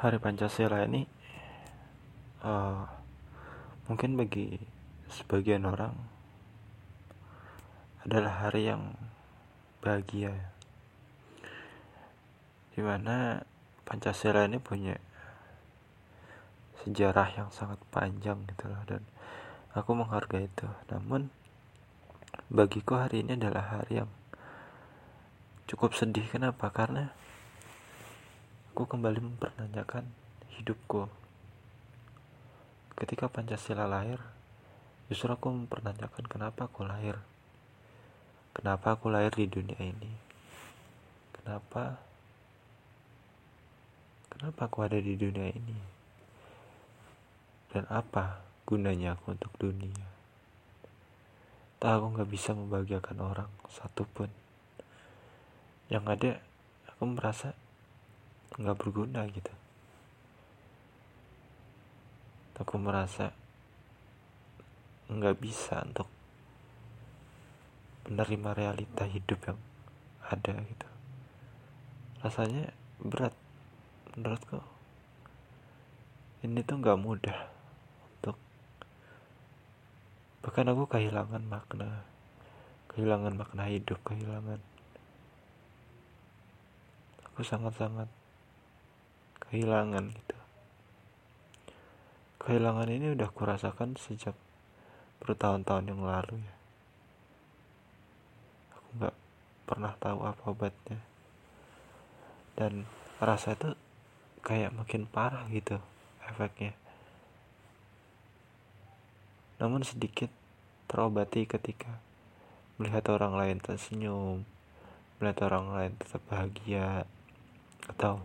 Hari 0.00 0.16
Pancasila 0.16 0.80
ini 0.88 1.04
uh, 2.40 2.88
mungkin 3.84 4.16
bagi 4.16 4.56
sebagian 5.12 5.68
orang 5.68 5.92
adalah 8.08 8.48
hari 8.48 8.72
yang 8.72 8.96
bahagia. 9.84 10.32
Di 12.72 12.80
mana 12.80 13.44
Pancasila 13.84 14.48
ini 14.48 14.56
punya 14.56 14.96
sejarah 16.80 17.36
yang 17.36 17.52
sangat 17.52 17.76
panjang 17.92 18.40
gitu 18.48 18.72
loh 18.72 18.80
dan 18.88 19.04
aku 19.76 19.92
menghargai 19.92 20.48
itu. 20.48 20.64
Namun 20.88 21.28
bagiku 22.48 23.04
hari 23.04 23.20
ini 23.20 23.36
adalah 23.36 23.84
hari 23.84 24.00
yang 24.00 24.08
cukup 25.68 25.92
sedih. 25.92 26.24
Kenapa? 26.24 26.72
Karena 26.72 27.12
aku 28.70 28.86
kembali 28.86 29.18
mempertanyakan 29.18 30.06
hidupku. 30.54 31.10
Ketika 32.94 33.26
Pancasila 33.26 33.90
lahir, 33.90 34.22
justru 35.10 35.26
aku 35.26 35.50
mempertanyakan 35.50 36.24
kenapa 36.30 36.70
aku 36.70 36.86
lahir. 36.86 37.18
Kenapa 38.54 38.94
aku 38.94 39.10
lahir 39.10 39.34
di 39.34 39.50
dunia 39.50 39.74
ini? 39.74 40.14
Kenapa? 41.34 41.98
Kenapa 44.30 44.70
aku 44.70 44.86
ada 44.86 45.02
di 45.02 45.18
dunia 45.18 45.50
ini? 45.50 45.78
Dan 47.74 47.90
apa 47.90 48.38
gunanya 48.62 49.18
aku 49.18 49.34
untuk 49.34 49.50
dunia? 49.58 50.06
Tak 51.82 51.90
aku 51.98 52.06
nggak 52.14 52.30
bisa 52.30 52.54
membahagiakan 52.54 53.18
orang 53.18 53.50
satupun. 53.66 54.30
Yang 55.90 56.04
ada, 56.06 56.30
aku 56.94 57.02
merasa 57.10 57.50
nggak 58.60 58.76
berguna 58.76 59.24
gitu. 59.32 59.52
Aku 62.60 62.76
merasa 62.76 63.32
nggak 65.08 65.40
bisa 65.40 65.80
untuk 65.80 66.04
menerima 68.04 68.50
realita 68.52 69.08
hidup 69.08 69.40
yang 69.48 69.58
ada 70.28 70.54
gitu. 70.60 70.88
Rasanya 72.20 72.68
berat 73.00 73.32
menurutku. 74.12 74.60
Ini 76.44 76.60
tuh 76.68 76.84
nggak 76.84 77.00
mudah 77.00 77.48
untuk 78.20 78.36
bahkan 80.44 80.68
aku 80.68 80.84
kehilangan 80.84 81.40
makna 81.48 82.04
kehilangan 82.92 83.40
makna 83.40 83.72
hidup 83.72 83.96
kehilangan. 84.04 84.60
Aku 87.32 87.40
sangat-sangat 87.40 88.19
kehilangan 89.50 90.14
gitu. 90.14 90.38
Kehilangan 92.40 92.88
ini 92.88 93.12
udah 93.18 93.28
kurasakan 93.34 93.98
sejak 93.98 94.38
bertahun-tahun 95.20 95.90
yang 95.90 96.06
lalu 96.06 96.38
ya. 96.38 96.54
Aku 98.78 98.88
nggak 98.96 99.16
pernah 99.66 99.92
tahu 99.98 100.18
apa 100.22 100.42
obatnya. 100.48 101.02
Dan 102.54 102.86
rasa 103.18 103.58
itu 103.58 103.74
kayak 104.46 104.72
makin 104.72 105.04
parah 105.04 105.44
gitu 105.50 105.82
efeknya. 106.24 106.72
Namun 109.60 109.84
sedikit 109.84 110.32
terobati 110.88 111.44
ketika 111.44 112.00
melihat 112.80 113.04
orang 113.12 113.36
lain 113.36 113.58
tersenyum 113.60 114.48
melihat 115.20 115.52
orang 115.52 115.68
lain 115.76 115.92
tetap 116.00 116.24
bahagia 116.32 117.04
atau 117.84 118.24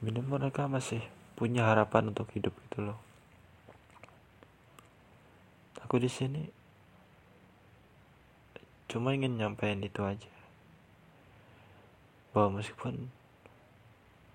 Minimal 0.00 0.40
mereka 0.40 0.64
masih 0.64 1.04
punya 1.36 1.68
harapan 1.68 2.08
untuk 2.08 2.32
hidup 2.32 2.56
gitu 2.68 2.88
loh. 2.88 2.96
Aku 5.84 6.00
di 6.00 6.08
sini 6.08 6.48
cuma 8.88 9.12
ingin 9.12 9.36
nyampein 9.36 9.84
itu 9.84 10.00
aja. 10.00 10.32
Bahwa 12.32 12.64
meskipun 12.64 13.12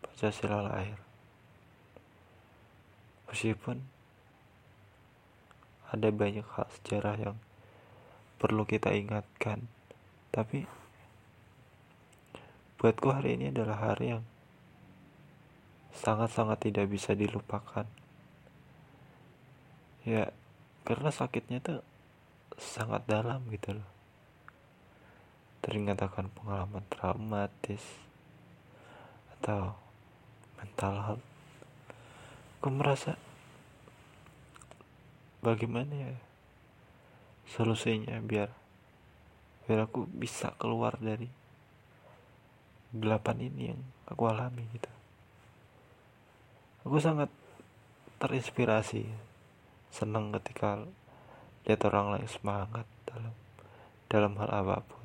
Pancasila 0.06 0.70
lahir, 0.70 1.02
meskipun 3.34 3.82
ada 5.90 6.14
banyak 6.14 6.46
hal 6.46 6.70
sejarah 6.78 7.18
yang 7.18 7.38
perlu 8.38 8.70
kita 8.70 8.94
ingatkan, 8.94 9.66
tapi 10.30 10.70
buatku 12.78 13.10
hari 13.10 13.40
ini 13.40 13.50
adalah 13.50 13.82
hari 13.82 14.14
yang 14.14 14.24
sangat-sangat 15.96 16.70
tidak 16.72 16.92
bisa 16.92 17.16
dilupakan. 17.16 17.88
Ya 20.04 20.30
karena 20.86 21.10
sakitnya 21.10 21.64
tuh 21.64 21.80
sangat 22.60 23.08
dalam 23.08 23.42
gitu 23.50 23.80
loh. 23.80 23.90
Teringat 25.64 25.98
akan 26.04 26.30
pengalaman 26.30 26.86
traumatis 26.92 27.82
atau 29.40 29.74
mental 30.62 30.96
health. 31.02 31.26
Aku 32.62 32.70
merasa 32.70 33.18
bagaimana 35.42 35.94
ya 35.94 36.14
solusinya 37.46 38.18
biar 38.26 38.50
biar 39.66 39.86
aku 39.86 40.10
bisa 40.10 40.54
keluar 40.58 40.98
dari 40.98 41.30
delapan 42.90 43.38
ini 43.46 43.62
yang 43.74 43.82
aku 44.10 44.26
alami 44.26 44.66
gitu 44.74 44.95
aku 46.86 47.02
sangat 47.02 47.34
terinspirasi 48.22 49.10
senang 49.90 50.30
ketika 50.38 50.86
lihat 51.66 51.82
orang 51.90 52.14
lain 52.14 52.30
semangat 52.30 52.86
dalam 53.10 53.34
dalam 54.06 54.34
hal 54.38 54.50
apa 54.54 54.86
pun 54.86 55.05